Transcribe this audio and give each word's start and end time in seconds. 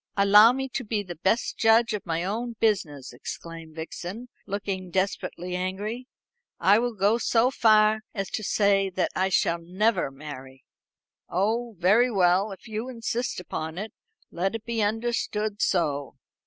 "Allow 0.17 0.51
me 0.51 0.67
to 0.69 0.83
be 0.83 1.03
the 1.03 1.13
best 1.17 1.59
judge 1.59 1.93
of 1.93 2.07
my 2.07 2.23
own 2.23 2.53
business," 2.59 3.13
exclaimed 3.13 3.75
Vixen, 3.75 4.29
looking 4.47 4.89
desperately 4.89 5.55
angry. 5.55 6.07
"I 6.59 6.79
will 6.79 6.95
go 6.95 7.19
so 7.19 7.51
far 7.51 7.99
as 8.11 8.31
to 8.31 8.43
say 8.43 8.89
that 8.89 9.11
I 9.15 9.25
never 9.59 10.01
shall 10.01 10.11
marry." 10.11 10.63
"Oh, 11.29 11.75
very 11.77 12.09
well, 12.09 12.51
if 12.51 12.67
you 12.67 12.89
insist 12.89 13.39
upon 13.39 13.77
it, 13.77 13.93
let 14.31 14.55
it 14.55 14.65
be 14.65 14.81
understood 14.81 15.61
so. 15.61 16.15